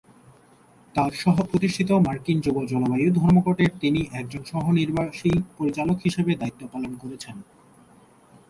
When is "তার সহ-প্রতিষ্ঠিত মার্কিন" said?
0.95-2.37